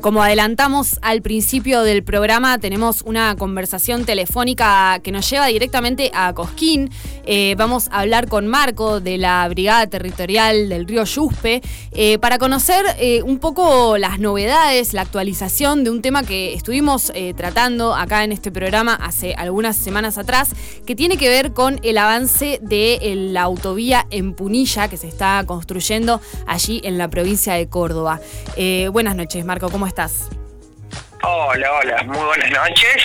[0.00, 6.32] Como adelantamos al principio del programa, tenemos una conversación telefónica que nos lleva directamente a
[6.34, 6.88] Cosquín.
[7.26, 12.38] Eh, vamos a hablar con Marco de la Brigada Territorial del Río Yuspe eh, para
[12.38, 18.22] conocer eh, un poco las novedades, la actualización de un tema que estuvimos tratando acá
[18.22, 20.50] en este programa hace algunas semanas atrás,
[20.86, 23.00] que tiene que ver con el avance de
[23.32, 28.20] la autovía en Punilla que se está construyendo allí en la provincia de Córdoba.
[28.92, 30.28] buenas noches, Marco, ¿cómo estás?
[31.22, 33.02] Hola, hola, muy buenas noches.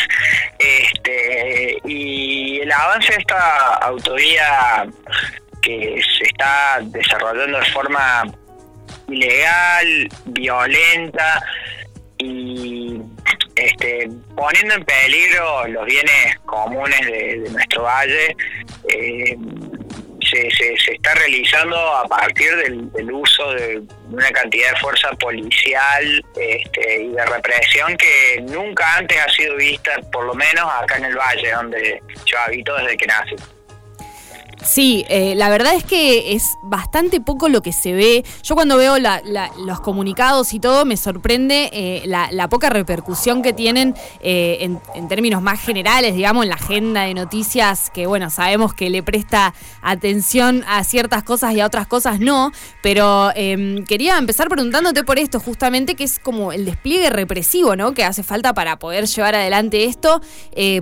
[0.60, 4.86] Este, y el avance de esta autovía
[5.62, 8.24] que se está desarrollando de forma
[9.08, 11.44] ilegal, violenta
[12.18, 13.02] y
[13.56, 18.36] este, poniendo en peligro los bienes comunes de, nuestro valle,
[18.90, 19.38] eh,
[20.22, 23.84] se, se, está realizando a partir del, uso de
[24.14, 29.92] una cantidad de fuerza policial este, y de represión que nunca antes ha sido vista,
[30.12, 33.36] por lo menos acá en el valle, donde yo habito desde que nací.
[34.66, 38.24] Sí, eh, la verdad es que es bastante poco lo que se ve.
[38.44, 38.96] Yo cuando veo
[39.58, 45.42] los comunicados y todo me sorprende eh, la, poca repercusión que tienen eh, en, términos
[45.42, 50.64] más generales, digamos, en la agenda de noticias, que bueno, sabemos que le presta atención
[50.68, 55.40] a ciertas cosas y a otras cosas no, pero em, quería empezar preguntándote por esto,
[55.40, 57.94] justamente, que es como el despliegue represivo, ¿no?
[57.94, 60.22] Que hace falta para poder llevar adelante esto,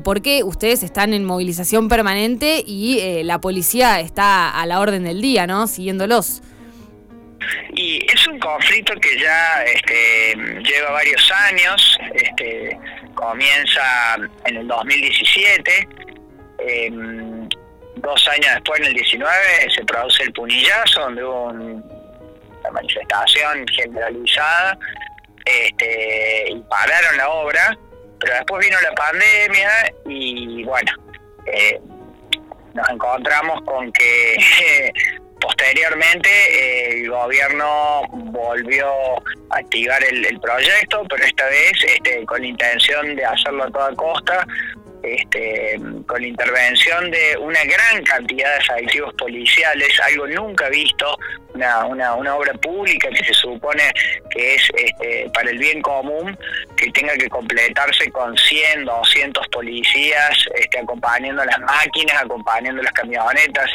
[0.03, 5.47] porque ustedes están en movilización permanente y la policía está a la orden del día,
[5.47, 5.67] ¿no?
[5.67, 6.41] Siguiéndolos.
[7.73, 12.77] Y es un conflicto que ya este, lleva varios años, este,
[13.15, 15.87] comienza en el 2017,
[16.59, 17.49] em,
[17.95, 19.35] dos años después, en el 19,
[19.73, 24.77] se produce el punillazo, donde hubo una manifestación generalizada
[25.45, 27.77] este, y pararon la obra,
[28.19, 29.71] pero después vino la pandemia
[30.05, 30.91] y bueno,
[31.47, 31.79] eh,
[32.73, 34.35] nos encontramos con que
[35.41, 38.87] posteriormente eh, el gobierno volvió
[39.49, 43.95] a activar el, proyecto, pero esta vez este, con la intención de hacerlo a toda
[43.95, 44.45] costa,
[45.03, 51.17] este, con la intervención de una gran cantidad de efectivos policiales, algo nunca visto,
[51.53, 53.83] una, una, una obra pública que se supone
[54.29, 56.37] que es este, para el bien común,
[56.77, 63.69] que tenga que completarse con 100, 200 policías este, acompañando las máquinas, acompañando las camionetas.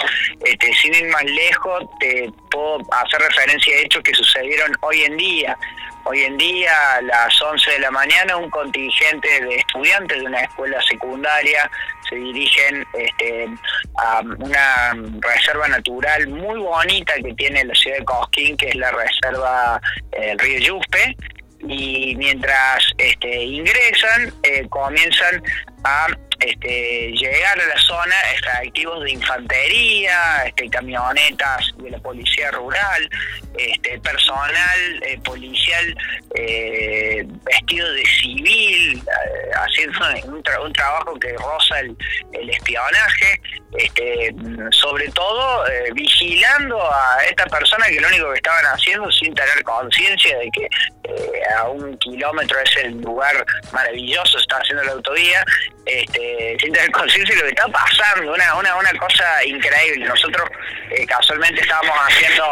[0.45, 5.17] Este, sin ir más lejos, te puedo hacer referencia a hechos que sucedieron hoy en
[5.17, 5.59] día.
[6.09, 10.41] Hoy en día, a las 11 de la mañana, un contingente de estudiantes de una
[10.41, 11.69] escuela secundaria
[12.09, 13.49] se dirigen este,
[13.99, 18.93] a una reserva natural muy bonita que tiene la ciudad de Cosquín, que es la
[18.93, 19.81] reserva
[20.13, 21.17] del río Yuspe,
[21.61, 25.43] y mientras este, ingresan, eh, comienzan
[25.83, 26.07] a
[26.41, 28.15] este, llegar a la zona
[28.59, 33.09] activos de infantería, este, camionetas de la policía rural,
[33.59, 35.97] este, personal eh, policial
[36.35, 41.97] eh, vestido de civil, eh, haciendo un, trabajo que roza el,
[42.51, 43.41] espionaje,
[43.79, 44.35] este,
[44.71, 45.65] sobre todo
[45.95, 50.69] vigilando a esta persona que lo único que estaban haciendo sin tener conciencia de que
[51.57, 55.45] a un kilómetro es el lugar maravilloso, está haciendo la autovía,
[55.85, 60.07] este, sin tener conciencia de lo que está pasando, una, una, una cosa increíble.
[60.07, 60.49] Nosotros
[60.91, 62.45] eh, casualmente estábamos haciendo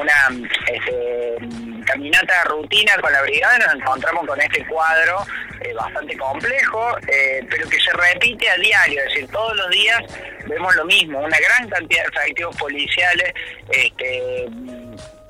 [0.00, 1.36] una este,
[1.84, 5.24] caminata rutina con la brigada y nos encontramos con este cuadro
[5.60, 10.00] eh, bastante complejo, eh, pero que se repite a diario, es decir, todos los días
[10.46, 13.32] vemos lo mismo, una gran cantidad de efectivos policiales.
[13.70, 14.46] Este,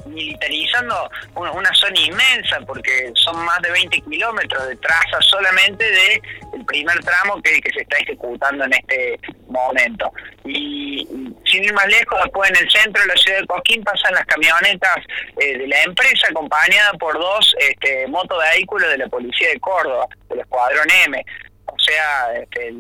[0.07, 6.23] militarizando una, zona inmensa, porque son más de 20 kilómetros de traza solamente de
[6.55, 9.19] el primer tramo que, se está ejecutando en este
[9.49, 10.13] momento.
[10.45, 11.07] Y
[11.47, 14.27] sin ir más lejos, después en el centro de la ciudad de Coquín pasan las
[14.27, 14.99] camionetas
[15.41, 20.41] eh, de la empresa acompañada por dos este, motovehículos de la policía de Córdoba, del
[20.41, 21.25] Escuadrón M
[21.67, 22.73] o sea, este,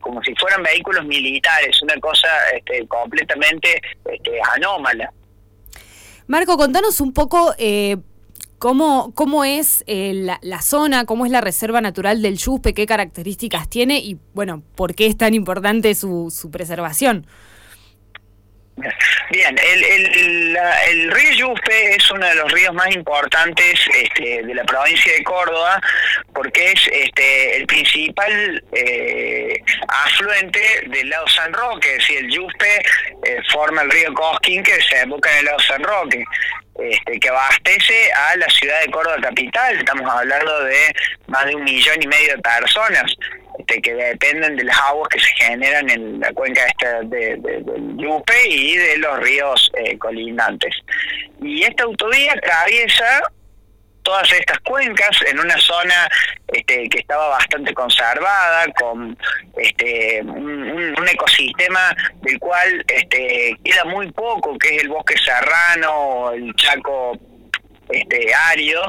[0.00, 5.12] como si fueran vehículos militares, una cosa este, completamente este, anómala.
[6.28, 7.96] Marco, contanos un poco eh,
[8.58, 13.66] cómo, cómo es eh, la, zona, cómo es la reserva natural del Yuspe, qué características
[13.70, 17.26] tiene y, bueno, por qué es tan importante su, su preservación.
[19.30, 24.64] Bien, el, el, río Yuspe es uno de los ríos más importantes este, de la
[24.64, 25.80] provincia de Córdoba
[26.32, 32.82] porque es este, el principal eh, afluente del lado San Roque, es decir, el Yuspe
[33.24, 36.24] eh, forma el río Cosquín que se evoca en el lado San Roque.
[36.78, 39.76] Este, que abastece a la ciudad de Córdoba capital.
[39.76, 40.94] Estamos hablando de
[41.26, 43.12] más de un millón y medio de personas
[43.58, 47.96] este, que dependen de las aguas que se generan en la cuenca esta de, del
[47.96, 50.74] Yupe y de los ríos eh, colindantes.
[51.42, 53.22] Y esta autovía atraviesa
[54.08, 56.08] todas estas cuencas en una zona
[56.46, 59.14] este, que estaba bastante conservada, con
[59.58, 66.54] este, un, ecosistema del cual este, queda muy poco, que es el bosque serrano, el
[66.54, 67.18] chaco
[67.90, 68.82] este, árido,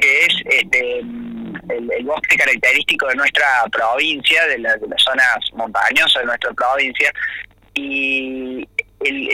[0.00, 6.52] que es este, el, bosque característico de nuestra provincia, de, las zonas montañosas de nuestra
[6.52, 7.12] provincia,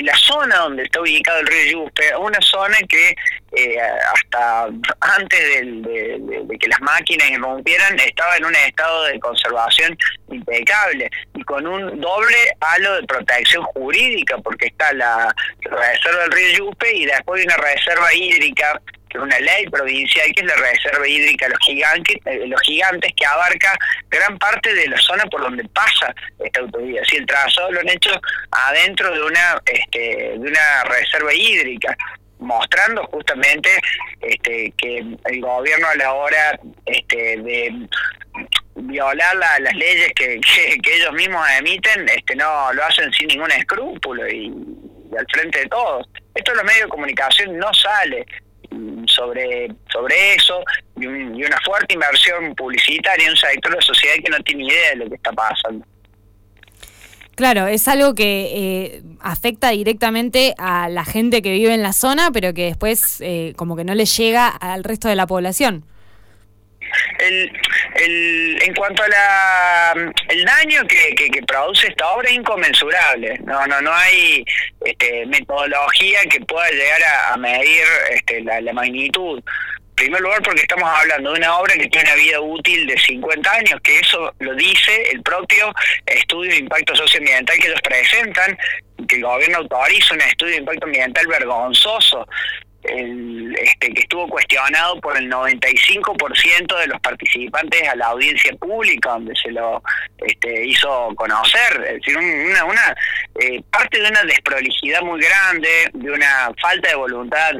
[0.02, 3.14] la zona donde está ubicado el río Yuste, una zona que
[3.52, 3.76] eh,
[4.14, 4.66] hasta
[5.00, 9.96] antes de, que las máquinas irrumpieran estaba en un estado de conservación
[10.30, 16.58] impecable y con un doble halo de protección jurídica porque está la reserva del río
[16.58, 18.80] Yupe y después una reserva hídrica
[19.10, 23.12] que es una ley provincial que es la reserva hídrica los gigantes, eh, los gigantes
[23.16, 23.76] que abarca
[24.08, 27.02] gran parte de la zona por donde pasa esta autovía.
[27.04, 28.10] Si el trazado lo han hecho
[28.50, 31.96] adentro de una este, de una reserva hídrica
[32.38, 33.68] mostrando justamente
[34.20, 37.88] este, que el gobierno a la hora este, de
[38.76, 44.26] violar las leyes que, que, ellos mismos emiten este no lo hacen sin ningún escrúpulo
[44.28, 44.46] y,
[45.12, 46.08] y al frente de todos.
[46.34, 48.24] Esto en los medios de comunicación no sale
[49.06, 50.62] sobre, sobre eso
[50.96, 54.90] y, una fuerte inversión publicitaria en un sector de la sociedad que no tiene idea
[54.90, 55.86] de lo que está pasando.
[57.34, 62.30] Claro, es algo que eh, afecta directamente a la gente que vive en la zona,
[62.32, 65.84] pero que después eh, como que no le llega al resto de la población
[67.18, 67.52] el,
[67.96, 73.38] el, en cuanto a la, el daño que, que, produce esta obra es inconmensurable.
[73.44, 74.44] No, no, no hay
[74.84, 79.42] este, metodología que pueda llegar a, medir este, la, la magnitud.
[80.00, 82.98] En primer lugar porque estamos hablando de una obra que tiene una vida útil de
[82.98, 85.74] 50 años, que eso lo dice el propio
[86.06, 88.56] estudio de impacto socioambiental que ellos presentan,
[89.06, 92.26] que el gobierno autoriza un estudio de impacto ambiental vergonzoso
[92.84, 99.10] el, este, que estuvo cuestionado por el 95% de los participantes a la audiencia pública,
[99.10, 99.82] donde se lo
[100.18, 101.84] este, hizo conocer.
[101.86, 102.96] Es decir, una, una
[103.40, 107.52] eh, parte de una desprolijidad muy grande, de una falta de voluntad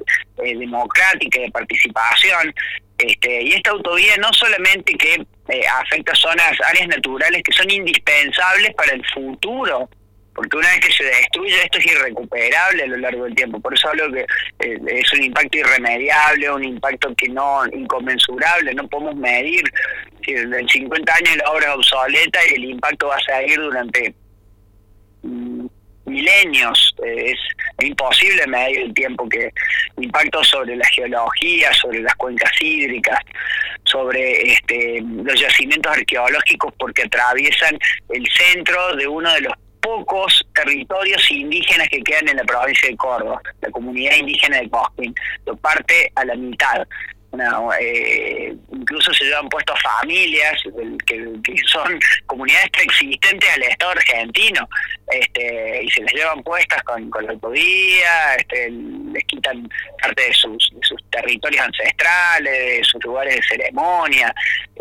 [0.43, 2.55] eh, democrática y de participación.
[2.99, 5.14] Este, y esta autovía no solamente que
[5.49, 9.88] eh, afecta zonas, áreas naturales que son indispensables para el futuro
[10.35, 13.61] porque una vez que se destruye esto es irrecuperable a lo largo del tiempo.
[13.61, 14.21] Por eso hablo que
[14.61, 19.62] eh, es un impacto irremediable, un impacto que no inconmensurable, no podemos medir.
[20.25, 24.15] Si en 50 años la obra es obsoleta y el impacto va a seguir durante
[25.23, 25.67] mm,
[26.06, 26.94] milenios.
[27.05, 27.38] es
[27.79, 29.53] imposible medir el tiempo que
[29.99, 33.19] impacto sobre la geología, sobre las cuencas hídricas,
[33.85, 37.79] sobre este, los yacimientos arqueológicos porque atraviesan
[38.11, 42.97] el centro de uno de los pocos territorios indígenas que quedan en la provincia de
[42.97, 45.15] Córdoba, la comunidad indígena de Cosquín,
[45.47, 46.87] lo parte a la mitad.
[47.81, 50.61] Eh, incluso se llevan puestos familias
[51.06, 51.25] que,
[51.67, 54.69] son comunidades preexistentes al Estado argentino
[55.12, 59.69] este, y se les llevan puestas con, la autovía, este, les quitan
[60.03, 60.73] parte de sus,
[61.11, 64.35] territorios ancestrales, de sus lugares de ceremonia.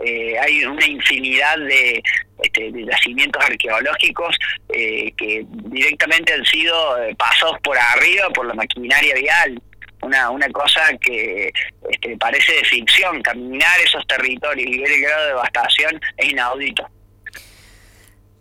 [0.04, 2.02] Eh, hay una infinidad de,
[2.42, 4.36] este, de yacimientos arqueológicos
[4.74, 6.74] eh, que directamente han sido
[7.18, 9.62] pasados por arriba por la maquinaria vial
[10.02, 11.52] una, una cosa que
[11.90, 16.88] este, parece de ficción, caminar esos territorios y ver el grado de devastación es inaudito.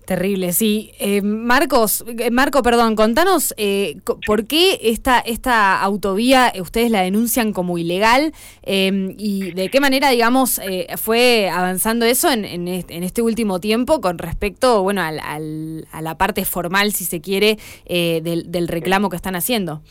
[0.08, 0.92] Terrible, sí.
[0.98, 7.52] Eh, Marcos, eh, Marco, perdón, contanos eh, por qué esta, esta autovía ustedes la denuncian
[7.52, 10.62] como ilegal em, y de qué manera, digamos,
[10.96, 16.46] fue avanzando eso en, en, este, último tiempo con respecto, bueno, al, a la parte
[16.46, 19.82] formal, si se quiere, del, del reclamo que están haciendo.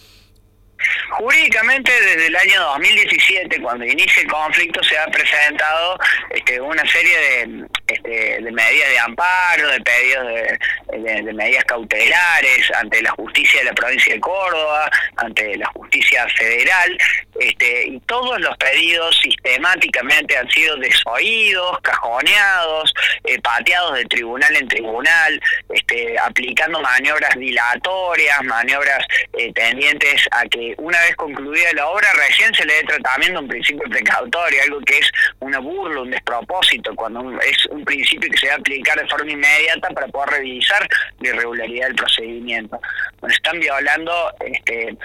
[1.11, 5.97] Jurídicamente, desde el año 2017, cuando inicia el conflicto, se ha presentado
[6.29, 13.01] este, una serie de, este, de medidas de amparo, de pedidos de, medidas cautelares ante
[13.01, 16.97] la justicia de la provincia de Córdoba, ante la justicia federal,
[17.39, 24.67] este, y todos los pedidos sistemáticamente han sido desoídos, cajoneados, eh, pateados de tribunal en
[24.67, 32.07] tribunal, este, aplicando maniobras dilatorias, maniobras eh, tendientes a que una vez concluida la obra
[32.13, 36.95] recién se le dé tratamiento un principio precautorio, algo que es una burla, un despropósito,
[36.95, 40.87] cuando es un principio que se debe aplicar de forma inmediata para poder revisar
[41.19, 42.79] la irregularidad del procedimiento.
[43.27, 44.97] están violando este,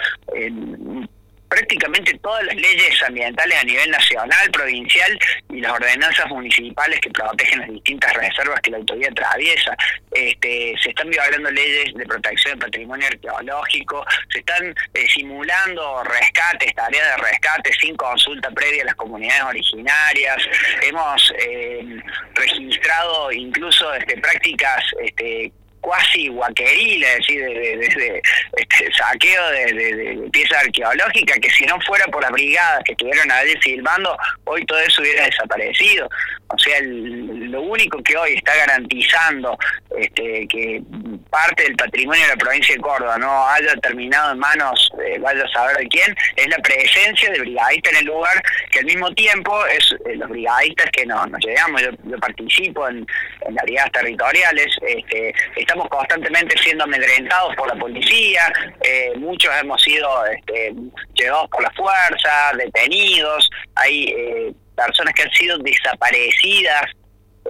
[1.52, 5.18] prácticamente todas las leyes ambientales a nivel nacional, provincial
[5.50, 9.76] y las ordenanzas municipales que protegen las distintas reservas que la autoridad atraviesa.
[10.12, 16.74] Este, se están violando leyes de protección del patrimonio arqueológico, se están eh, simulando rescates,
[16.74, 20.38] tareas de rescate sin consulta previa a las comunidades originarias.
[20.82, 22.00] Hemos eh,
[22.34, 28.22] registrado incluso este, prácticas este, cuasi guaqueril, es decir, de,
[28.56, 33.30] este, saqueo de, de, piezas arqueológicas, que si no fuera por las brigadas que estuvieron
[33.30, 36.08] ahí filmando, hoy todo eso hubiera desaparecido.
[36.48, 39.58] O sea, lo único que hoy está garantizando
[39.98, 40.82] este, que
[41.30, 45.52] parte del patrimonio de la provincia de Córdoba no haya terminado en manos, vaya a
[45.52, 49.66] saber de quién, es la presencia de brigadistas en el lugar, que al mismo tiempo
[49.66, 53.06] es eh, los brigadistas que nos, nos llegamos, yo, participo en,
[53.50, 60.26] las brigadas territoriales, este, estamos constantemente siendo amedrentados por la policía, eh, muchos hemos sido
[60.26, 60.72] este,
[61.14, 66.84] llevados por la fuerza, detenidos, hay eh, personas que han sido desaparecidas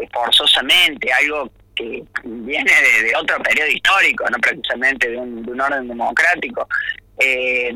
[0.01, 6.67] eh, forzosamente, algo que viene de, otro periodo histórico, no precisamente de un orden democrático
[7.19, 7.75] eh,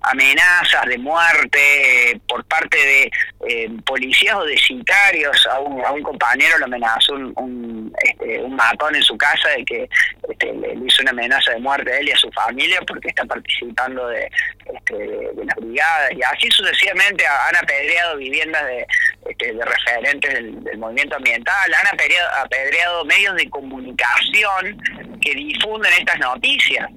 [0.00, 3.10] amenazas de muerte por parte de
[3.48, 5.46] eh, policías o de sicarios.
[5.50, 9.48] A un, a un compañero lo amenazó un, un, este, un, matón en su casa
[9.50, 9.88] de que
[10.30, 13.24] este, le hizo una amenaza de muerte a él y a su familia porque está
[13.24, 14.30] participando de,
[14.74, 16.12] este, de, las brigadas.
[16.12, 18.86] Y así sucesivamente han apedreado viviendas de,
[19.26, 24.80] este, de referentes del, del, movimiento ambiental, han apedreado, apedreado medios de comunicación
[25.20, 26.88] que difunden estas noticias.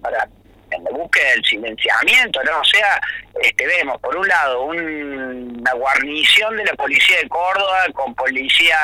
[0.00, 0.28] Para
[0.76, 2.60] en la búsqueda del silenciamiento, ¿no?
[2.60, 3.00] O sea,
[3.42, 8.78] este, vemos por un lado una guarnición de la policía de Córdoba con policía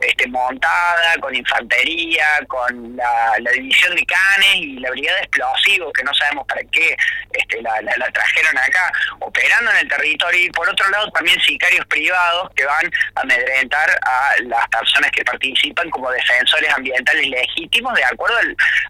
[0.00, 6.04] este, montada, con infantería, con la, división de canes y la brigada de explosivos, que
[6.04, 6.96] no sabemos para qué
[7.32, 7.80] este, la,
[8.12, 12.90] trajeron acá, operando en el territorio, y por otro lado también sicarios privados que van
[13.14, 18.36] a amedrentar a las personas que participan como defensores ambientales legítimos de acuerdo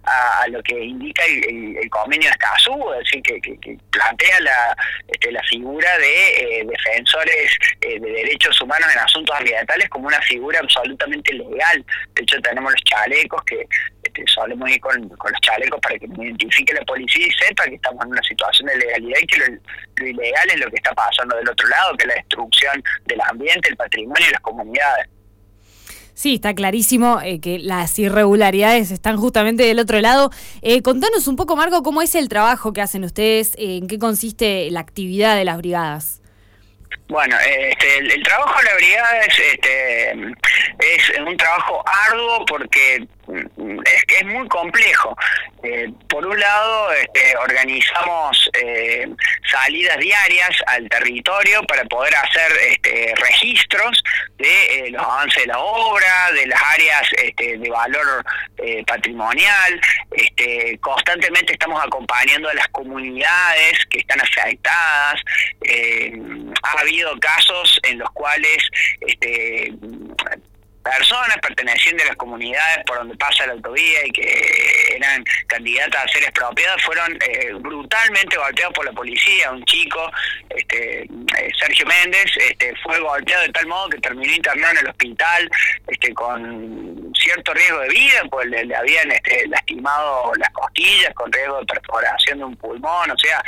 [0.04, 4.76] a, lo que indica el, convenio de Escazú, es decir, que plantea la
[5.08, 10.20] este, la figura de eh, defensores eh, de derechos humanos en asuntos ambientales como una
[10.22, 11.84] figura absolutamente legal.
[12.14, 13.66] De hecho, tenemos los chalecos que
[14.02, 17.76] este, solemos ir con, los chalecos para que nos identifique la policía y sepa que
[17.76, 21.36] estamos en una situación de legalidad y que lo, ilegal es lo que está pasando
[21.36, 25.08] del otro lado, que es la destrucción del ambiente, el patrimonio y las comunidades.
[26.16, 30.30] Sí, está clarísimo eh, que las irregularidades están justamente del otro lado.
[30.62, 34.70] Eh, contanos un poco, Marco, cómo es el trabajo que hacen ustedes, en qué consiste
[34.70, 36.22] la actividad de las brigadas.
[37.08, 40.10] Bueno, este, el, trabajo de la brigada es, este,
[40.80, 45.16] es un trabajo arduo porque es que es muy complejo.
[45.62, 49.08] Eh, por un lado, este, organizamos eh,
[49.50, 54.02] salidas diarias al territorio para poder hacer este, registros
[54.38, 58.24] de eh, los avances de la obra, de las áreas este, de valor
[58.86, 59.80] patrimonial.
[60.12, 65.20] Este, constantemente estamos acompañando a las comunidades que están afectadas.
[66.62, 68.58] ha habido casos en los cuales
[69.00, 69.72] este,
[70.82, 76.08] personas pertenecientes a las comunidades por donde pasa la autovía y que eran candidatas a
[76.08, 79.50] ser expropiadas fueron eh, brutalmente golpeados por la policía.
[79.50, 80.10] Un chico,
[80.48, 84.88] este, eh, Sergio Méndez, este, fue golpeado de tal modo que terminó internado en el
[84.88, 85.50] hospital
[85.88, 91.58] este, con cierto riesgo de vida, pues le, habían este, lastimado las costillas con riesgo
[91.58, 93.42] de perforación de un pulmón, o sea,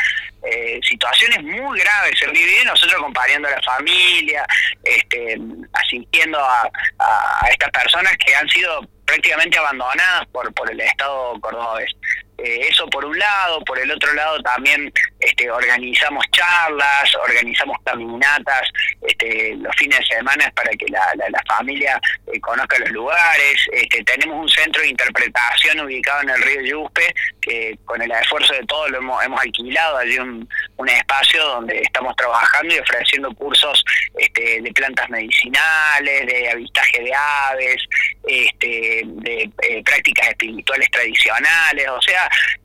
[0.51, 4.47] eh, situaciones muy graves se viven nosotros acompañando a la familia,
[4.83, 5.39] este,
[5.73, 11.91] asistiendo a, a, estas personas que han sido prácticamente abandonadas por, por el Estado cordobés.
[12.39, 18.63] Eh, eso por un lado, por el otro lado también este, organizamos charlas, organizamos caminatas
[19.07, 22.01] este, los fines de semana para que la, familia
[22.33, 23.57] eh, conozca los lugares.
[23.73, 28.55] Este, tenemos un centro de interpretación ubicado en el río Yuspe, que con el esfuerzo
[28.55, 33.85] de todos lo hemos, alquilado allí un, un, espacio donde estamos trabajando y ofreciendo cursos
[34.19, 37.83] este, de plantas medicinales, de avistaje de aves,
[38.27, 42.01] este, de eh, prácticas espirituales tradicionales, o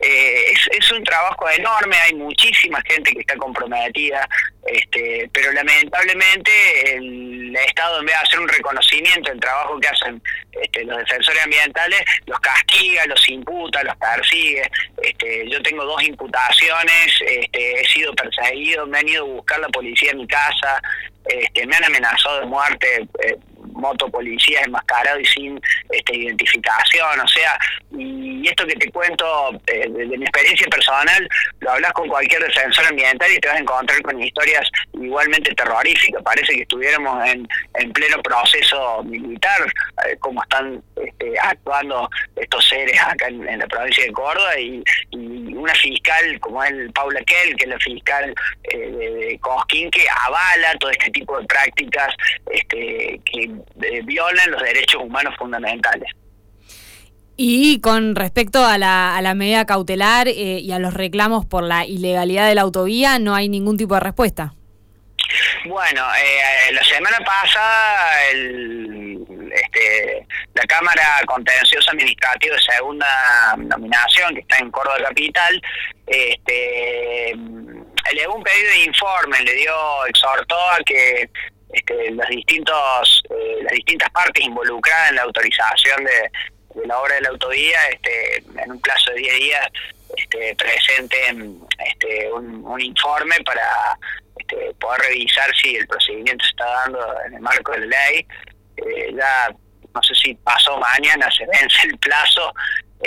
[0.00, 4.28] eh, es, es, un trabajo enorme, hay muchísima gente que está comprometida,
[4.66, 6.50] este, pero lamentablemente
[6.94, 11.44] el Estado en vez de hacer un reconocimiento del trabajo que hacen este, los defensores
[11.44, 14.62] ambientales, los castiga, los imputa, los persigue.
[15.02, 19.68] Este, yo tengo dos imputaciones, este, he sido perseguido, me han ido a buscar la
[19.68, 20.80] policía en mi casa,
[21.26, 23.08] este, me han amenazado de muerte.
[23.22, 23.36] Eh,
[23.74, 27.58] motopolicías enmascarados y sin este, identificación, o sea,
[27.96, 29.24] y esto que te cuento
[29.66, 31.28] de, mi experiencia personal,
[31.60, 36.22] lo hablas con cualquier defensor ambiental y te vas a encontrar con historias igualmente terroríficas,
[36.22, 39.60] parece que estuviéramos en, en pleno proceso militar,
[40.06, 44.82] eh, como están este, actuando estos seres acá en, la provincia de Córdoba y,
[45.54, 48.34] una fiscal como es Paula Kell, que es la fiscal
[48.64, 52.14] eh, de, Cosquín, que avala todo este tipo de prácticas
[52.50, 53.50] este, que
[53.82, 56.10] eh, violan los derechos humanos fundamentales.
[57.36, 61.84] Y con respecto a la, a la medida cautelar y a los reclamos por la
[61.84, 64.54] ilegalidad de la autovía, no hay ningún tipo de respuesta.
[65.64, 66.02] Bueno,
[66.72, 68.94] la semana pasada el
[69.54, 75.62] este, la Cámara Contencioso Administrativo de Segunda Nominación, que está en Córdoba Capital,
[76.06, 81.30] este, elevó un pedido de informe, le dio, exhortó a que
[81.72, 86.30] este, los distintos, eh, las distintas partes involucradas en la autorización de,
[86.84, 89.68] la obra de la autovía, este, en un plazo de 10 días,
[90.16, 93.98] este, presenten este, un, informe para
[94.36, 98.26] este, poder revisar si el procedimiento se está dando en el marco de la ley.
[98.76, 99.54] Eh, ya
[99.94, 102.52] no sé si pasó mañana, se vence el plazo,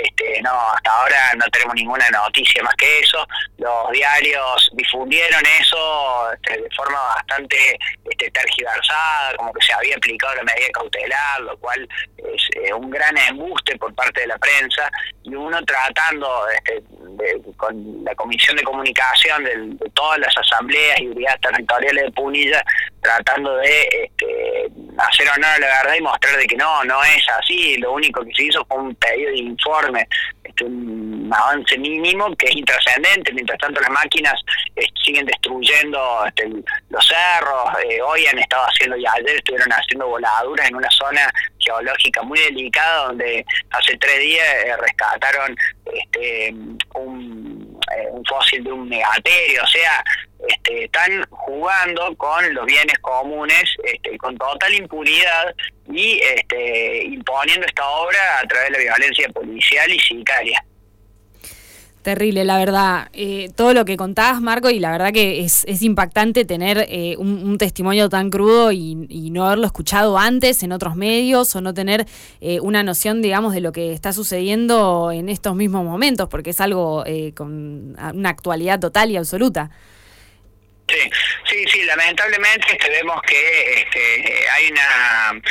[0.04, 3.26] este, no, hasta ahora no tenemos ninguna noticia más que eso.
[3.58, 10.36] Los diarios difundieron eso este, de forma bastante este, tergiversada, como que se había aplicado
[10.36, 11.88] la medida cautelar, lo cual
[12.18, 14.90] es eh, un gran embuste por parte de la prensa,
[15.24, 16.84] y uno tratando este,
[17.58, 22.64] con la Comisión de Comunicación de, todas las asambleas y unidades territoriales de Punilla,
[23.02, 24.12] tratando de
[24.98, 28.24] hacer honor a la verdad y mostrar de que no, no es así, lo único
[28.24, 30.08] que se hizo fue un pedido de informe,
[30.44, 34.34] este, un avance mínimo que es intrascendente, mientras tanto las máquinas
[34.76, 36.50] eh, siguen destruyendo este,
[36.90, 41.32] los cerros, eh, hoy han estado haciendo, y ayer estuvieron haciendo voladuras en una zona
[41.60, 46.54] geológica muy delicada donde hace tres días eh, rescataron este,
[46.96, 47.57] un,
[48.12, 50.04] un fósil de un megaterio, o sea,
[50.48, 55.54] este, están jugando con los bienes comunes este, con total impunidad
[55.92, 60.64] y este, imponiendo esta obra a través de la violencia policial y sicaria.
[62.08, 63.10] Terrible, la verdad.
[63.12, 67.58] Eh, todo lo que contabas, Marco, y la verdad que es, impactante tener eh, un,
[67.58, 68.96] testimonio tan crudo y,
[69.30, 72.06] no haberlo escuchado antes en otros medios o no tener
[72.40, 76.62] eh, una noción, digamos, de lo que está sucediendo en estos mismos momentos, porque es
[76.62, 77.04] algo
[77.36, 79.70] con una actualidad total y absoluta.
[80.88, 81.10] Sí,
[81.50, 85.42] sí, sí, lamentablemente este, vemos que este, hay una...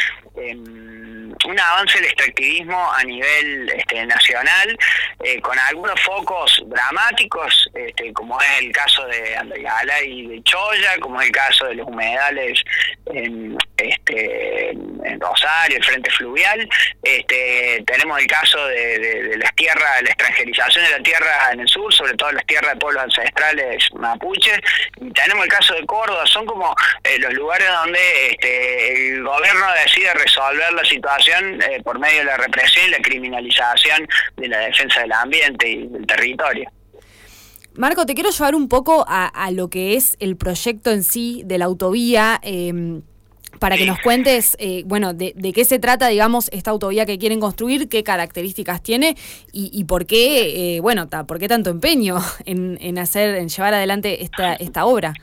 [1.44, 4.78] Un avance del extractivismo a nivel este, nacional,
[5.24, 10.98] eh, con algunos focos dramáticos, este, como es el caso de Andayala y de Choya,
[11.00, 12.62] como es el caso de los humedales
[13.06, 14.72] en, este,
[15.18, 16.68] Rosario, el Frente Fluvial.
[17.02, 21.92] Este, tenemos el caso de, las tierras, la extranjerización de la tierra en el sur,
[21.92, 24.60] sobre todo las tierras de pueblos ancestrales mapuches.
[25.00, 29.66] Y tenemos el caso de Córdoba, son como eh, los lugares donde este, el gobierno
[29.84, 34.58] decide resolver la situación eh, por medio de la represión y la criminalización de la
[34.58, 36.70] defensa del ambiente y del territorio.
[37.74, 41.58] Marco, te quiero llevar un poco a, lo que es el proyecto en sí de
[41.58, 42.40] la autovía.
[42.42, 43.02] Em,
[43.58, 47.40] para que nos cuentes, eh, bueno, de, qué se trata, digamos, esta autovía que quieren
[47.40, 49.16] construir, qué características tiene
[49.50, 54.22] y, por qué, eh, bueno, por qué tanto empeño en, en, hacer, en llevar adelante
[54.22, 55.14] esta, esta obra.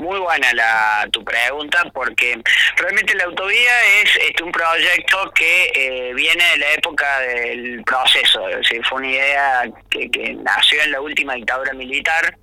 [0.00, 2.40] Muy buena la, tu pregunta porque
[2.76, 8.48] realmente la autovía es este, un proyecto que eh, viene de la época del proceso,
[8.48, 12.34] es fue una idea que, que nació en la última dictadura militar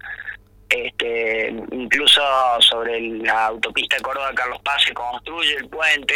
[0.69, 2.21] este, incluso
[2.59, 6.15] sobre la autopista Córdoba-Carlos Paz se construye el puente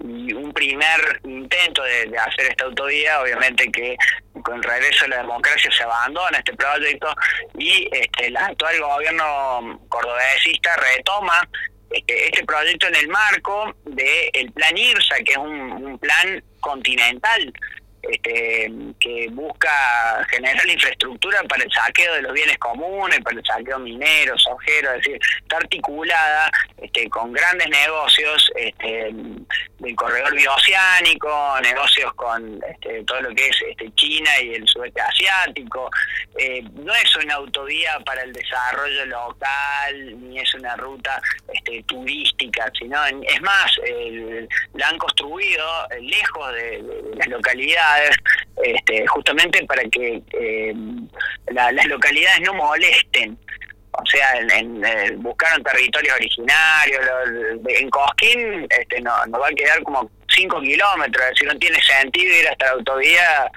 [0.00, 3.96] y un primer intento de, hacer esta autovía, obviamente que
[4.42, 7.08] con el regreso de la democracia se abandona este proyecto
[7.58, 11.48] y este, el actual gobierno cordobesista retoma
[11.90, 17.52] este, este proyecto en el marco del plan IRSA, que es un plan continental
[18.10, 23.78] este, que busca generar infraestructura para el saqueo de los bienes comunes, para el saqueo
[23.78, 29.10] minero, sojero, es decir, está articulada este, con grandes negocios este,
[29.78, 33.56] del corredor bioceánico, negocios con este, todo lo que es
[33.94, 35.90] China y el sudeste asiático.
[36.38, 41.20] Eh, no es una autovía para el desarrollo local, ni es una ruta
[41.86, 43.72] turística, sino es más,
[44.74, 45.66] la han construido
[46.00, 46.84] lejos de
[47.16, 47.95] las localidades
[48.62, 50.74] este, justamente para que eh,
[51.50, 53.38] las localidades no molesten.
[53.92, 57.00] O sea, en, eh, buscaron territorios originarios.
[57.66, 61.80] en Cosquín este, no, nos va a quedar como 5 kilómetros, es decir, no tiene
[61.80, 63.50] sentido ir hasta la autovía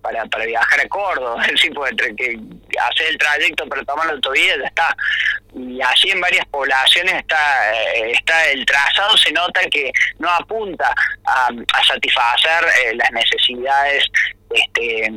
[0.00, 2.38] para, viajar a Córdoba, es decir, entre que
[2.78, 4.96] hacer el trayecto para tomar la autovía ya está.
[5.54, 10.92] Y así en varias poblaciones está, eh, está el trazado, se nota que no apunta
[11.24, 11.48] a,
[11.86, 14.04] satisfacer eh, las necesidades
[14.50, 15.08] este,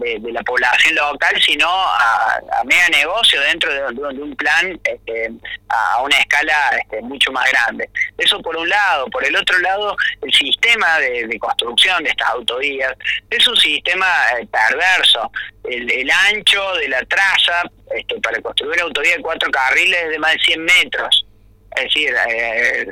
[0.00, 5.30] de, la población local, sino a, a mega negocio dentro de, un plan este,
[5.68, 7.88] a una escala este, mucho más grande.
[8.18, 9.06] Eso por un lado.
[9.06, 12.94] Por el otro lado, el sistema de, construcción de estas autovías
[13.28, 14.06] es un sistema
[14.38, 15.30] eh, perverso.
[15.64, 17.62] El, ancho de la traza
[17.94, 21.26] este, para construir una autovía de cuatro carriles es de más de 100 metros.
[21.76, 22.86] Es decir, eh,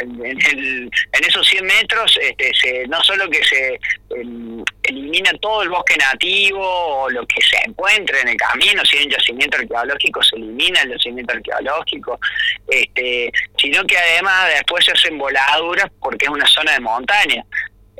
[0.00, 0.90] en,
[1.26, 3.80] esos 100 metros este, se, no solo que se
[4.10, 8.98] em, elimina todo el bosque nativo o lo que se encuentre en el camino, si
[8.98, 12.18] hay un yacimiento arqueológico se elimina el yacimiento arqueológico,
[12.68, 17.44] este, sino que además después se hacen voladuras porque es una zona de montaña.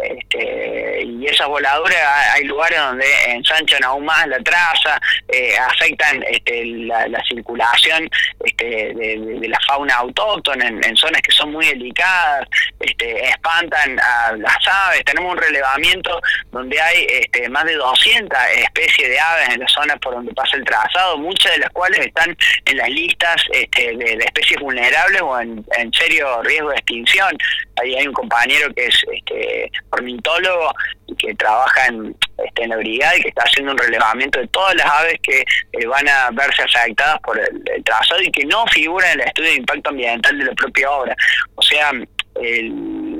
[0.03, 1.97] Este, y esas voladuras
[2.35, 8.09] hay lugares donde ensanchan aún más la traza, eh, afectan este, la, circulación
[8.45, 12.49] este, de, la fauna autóctona en, zonas que son muy delicadas,
[12.81, 19.09] este, espantan a las aves, tenemos un relevamiento donde hay este, más de 200 especies
[19.09, 22.37] de aves en las zonas por donde pasa el trazado, muchas de las cuales están
[22.67, 27.37] en las listas este, de, especies vulnerables o en, en serio riesgo de extinción.
[27.81, 30.73] Ahí hay un compañero que es este, ornitólogo
[31.19, 34.75] que trabaja en, este, en la brigada y que está haciendo un relevamiento de todas
[34.75, 39.13] las aves que eh, van a verse afectadas por el, trazado y que no figuran
[39.13, 41.17] en el estudio de impacto ambiental de la propia obra.
[41.55, 41.93] O sea,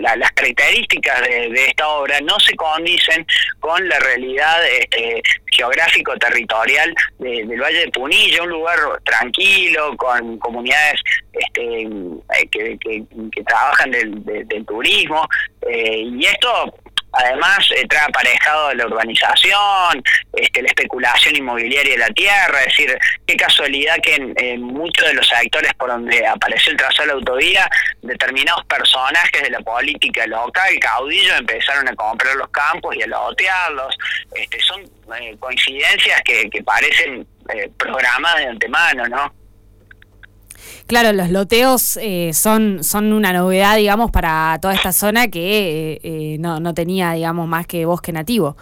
[0.03, 3.27] las características de, esta obra no se condicen
[3.61, 11.01] con la realidad este, geográfico-territorial del Valle de Punilla, un lugar tranquilo, con comunidades
[11.33, 15.27] este, eh, que, trabajan del, del turismo,
[15.69, 16.75] eh, y esto
[17.13, 22.99] Además, eh, trae aparejado la urbanización, este, la especulación inmobiliaria de la tierra, es decir,
[23.27, 27.13] qué casualidad que en, muchos de los sectores por donde apareció el trazado de la
[27.15, 27.71] autovía,
[28.01, 33.97] determinados personajes de la política local, caudillos, empezaron a comprar los campos y a lotearlos.
[34.35, 34.83] Este, son
[35.21, 39.42] eh, coincidencias que, que parecen eh, programadas de antemano, ¿no?
[40.87, 45.41] Claro, los loteos eh, son, son una novedad, digamos, para toda esta zona que
[45.95, 48.57] eh, eh, no, no tenía, digamos, más que bosque nativo.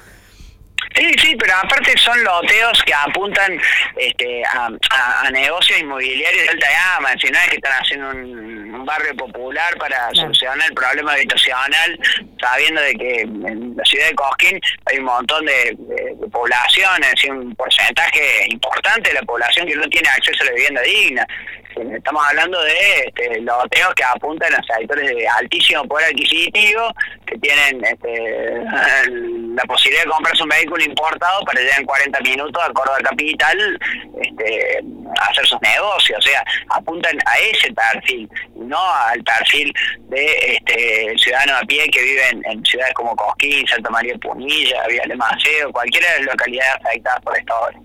[0.97, 3.61] Sí, sí, pero aparte son loteos que apuntan
[3.97, 9.15] este, a, negocios inmobiliarios de alta gama, si no es que están haciendo un, barrio
[9.15, 11.99] popular para solucionar el problema habitacional,
[12.41, 15.77] sabiendo de que en la ciudad de Cosquín hay un montón de,
[16.33, 20.53] población, es decir, un porcentaje importante de la población que no tiene acceso a la
[20.53, 21.27] vivienda digna.
[21.77, 22.75] Estamos hablando de
[23.07, 26.93] este, loteos que apuntan a sectores de altísimo poder adquisitivo,
[27.27, 28.61] que tienen este,
[29.55, 33.79] la posibilidad de comprarse un vehículo importado para llegar en 40 minutos a Córdoba Capital
[34.21, 34.85] este,
[35.21, 36.19] a hacer sus negocios.
[36.19, 39.73] O sea, apuntan a ese perfil, no al perfil
[40.09, 45.05] de este, ciudadano a pie que vive en, ciudades como Cosquín, Santa María Punilla, Villa
[45.17, 47.81] Maceo, cualquiera de las localidades afectadas por esta obra.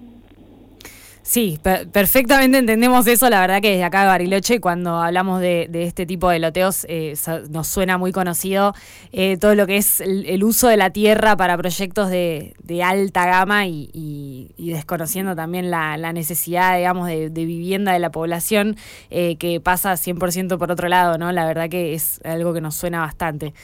[1.28, 1.60] Sí,
[1.92, 3.32] perfectamente entendemos eso.
[3.32, 7.16] La verdad que desde acá de Bariloche, cuando hablamos de, este tipo de loteos, eh,
[7.50, 8.76] nos suena muy conocido
[9.12, 13.66] eh, todo lo que es el, uso de la tierra para proyectos de, alta gama
[13.66, 18.78] y, desconociendo también la, necesidad, digamos, de, vivienda de la población
[19.10, 21.32] eh, que pasa 100% por otro lado, ¿no?
[21.32, 23.56] La verdad que es algo que nos suena bastante.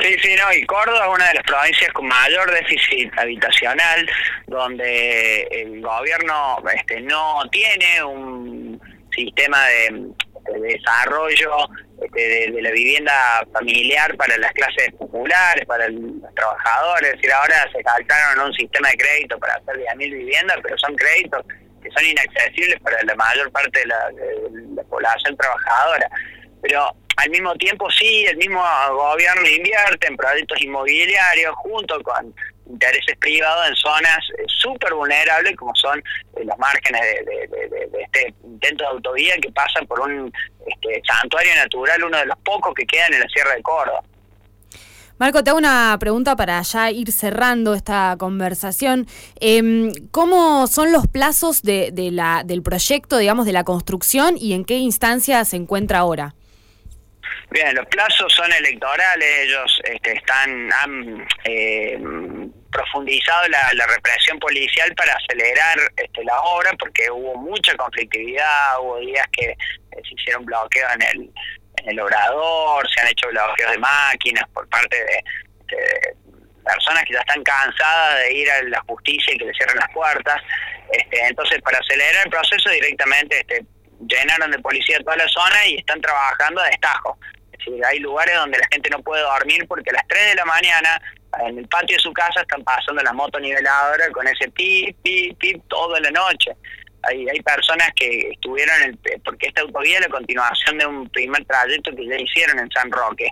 [0.00, 4.08] Sí, sí, no, y Córdoba es una de las provincias con mayor déficit habitacional,
[4.46, 8.80] donde el gobierno este, no tiene un
[9.14, 10.08] sistema de,
[10.60, 11.68] desarrollo
[12.00, 17.10] este, de, la vivienda familiar para las clases populares, para los trabajadores.
[17.10, 20.94] Es decir, ahora se saltaron un sistema de crédito para hacer 10.000 viviendas, pero son
[20.96, 21.44] créditos
[21.82, 26.08] que son inaccesibles para la mayor parte de la, de la población trabajadora.
[26.62, 32.32] Pero al mismo tiempo, sí, el mismo gobierno invierte en proyectos inmobiliarios junto con
[32.70, 38.84] intereses privados en zonas eh, súper vulnerables como son eh, los márgenes de, este intento
[38.84, 40.32] de autovía que pasa por un
[40.64, 44.00] este, santuario natural, uno de los pocos que quedan en la Sierra de Córdoba.
[45.18, 49.08] Marco, te hago una pregunta para ya ir cerrando esta conversación.
[49.40, 54.64] Em, ¿Cómo son los plazos de, la, del proyecto, digamos, de la construcción y en
[54.64, 56.36] qué instancia se encuentra ahora?
[57.50, 61.98] Bien, los plazos son electorales, ellos este, están han eh,
[62.70, 69.26] profundizado la, represión policial para acelerar este, la obra porque hubo mucha conflictividad, hubo días
[69.32, 69.56] que
[69.92, 71.30] se hicieron bloqueos en el,
[71.78, 75.24] en el obrador, se han hecho bloqueos de máquinas por parte de,
[76.64, 79.90] personas que ya están cansadas de ir a la justicia y que le cierren las
[79.90, 80.42] puertas.
[80.92, 83.64] Este, entonces, para acelerar el proceso directamente este,
[84.06, 87.18] llenaron de policía toda la zona y están trabajando a destajo.
[87.58, 90.44] Decir, hay lugares donde la gente no puede dormir porque a las 3 de la
[90.44, 91.00] mañana
[91.46, 95.38] en el patio de su casa están pasando las motos niveladoras con ese pip, pip,
[95.38, 96.52] pip toda la noche.
[97.02, 101.44] Hay, hay personas que estuvieron, en porque esta autovía es la continuación de un primer
[101.44, 103.30] trayecto que ya hicieron en San Roque.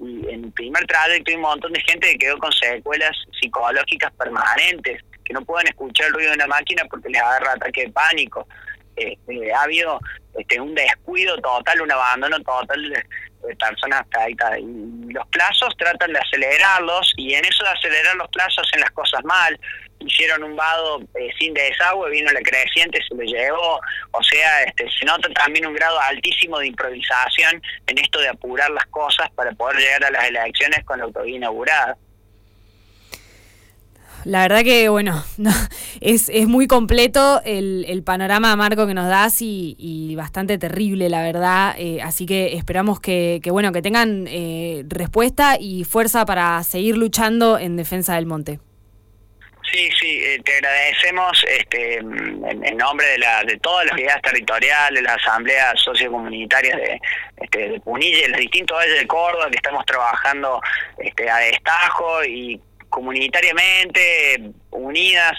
[0.00, 4.12] Y en el primer trayecto hay un montón de gente que quedó con secuelas psicológicas
[4.12, 7.92] permanentes, que no pueden escuchar el ruido de una máquina porque les agarra ataque de
[7.92, 8.46] pánico.
[8.96, 10.00] Este, ha habido
[10.38, 13.04] este, un descuido total, un abandono total de,
[13.54, 18.66] personas hasta Y los plazos tratan de acelerarlos y en eso de acelerar los plazos
[18.66, 19.58] hacen las cosas mal.
[20.00, 23.80] Hicieron un vado eh, sin desagüe, vino la creciente, se lo llevó.
[24.12, 28.70] O sea, este, se nota también un grado altísimo de improvisación en esto de apurar
[28.70, 31.96] las cosas para poder llegar a las elecciones con la autovía inaugurada.
[34.26, 35.24] La verdad que, bueno,
[36.00, 41.22] es, es muy completo el, el, panorama, Marco, que nos das y, bastante terrible, la
[41.22, 41.76] verdad.
[41.78, 46.96] Eh, así que esperamos que, que, bueno, que tengan eh, respuesta y fuerza para seguir
[46.96, 48.58] luchando en defensa del monte.
[49.70, 55.02] Sí, sí, eh, te agradecemos este, en, nombre de, la, de todas las unidades territoriales,
[55.04, 57.00] las asambleas sociocomunitarias de,
[57.36, 60.60] este, de Punilla, los distintos valles de Córdoba, que estamos trabajando
[60.98, 62.60] este, a destajo y
[62.96, 65.34] comunitariamente unidas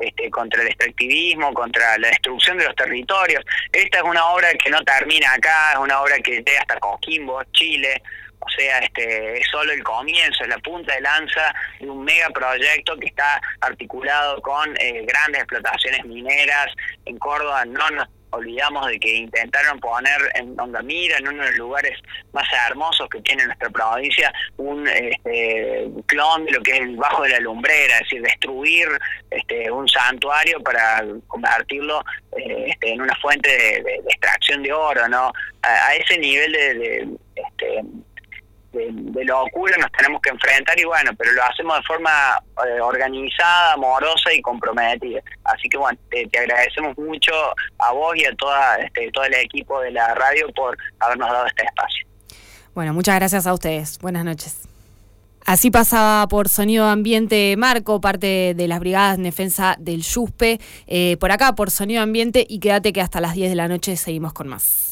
[0.00, 3.44] este, contra el extractivismo, contra la destrucción de los territorios.
[3.70, 7.42] Esta es una obra que no termina acá, es una obra que llega hasta Coquimbo,
[7.52, 8.02] Chile.
[8.38, 12.96] O sea, este es solo el comienzo, es la punta de lanza de un megaproyecto
[12.96, 16.68] que está articulado con eh, grandes explotaciones mineras
[17.04, 17.66] en Córdoba.
[17.66, 21.98] No nos olvidamos de que intentaron poner en Mira, en uno de los lugares
[22.32, 27.22] más hermosos que tiene nuestra provincia, un este, clon de lo que es el Bajo
[27.22, 28.88] de la Lumbrera, es decir, destruir
[29.30, 32.02] este, un santuario para convertirlo
[32.36, 35.32] eh, este, en una fuente de, extracción de oro, ¿no?
[35.62, 37.82] A, ese nivel de, este,
[38.72, 43.74] de, locura nos tenemos que enfrentar y bueno, pero lo hacemos de forma eh, organizada,
[43.74, 45.20] amorosa y comprometida.
[45.44, 47.32] Así que bueno, te, agradecemos mucho
[47.78, 51.46] a vos y a toda, este, todo el equipo de la radio por habernos dado
[51.46, 52.06] este espacio.
[52.74, 53.98] Bueno, muchas gracias a ustedes.
[53.98, 54.68] Buenas noches.
[55.44, 61.16] Así pasaba por Sonido Ambiente Marco, parte de las brigadas en defensa del Yuspe, eh,
[61.18, 64.32] por acá por Sonido Ambiente y quédate que hasta las 10 de la noche seguimos
[64.32, 64.82] con más.